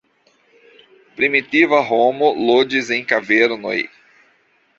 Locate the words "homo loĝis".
1.89-2.91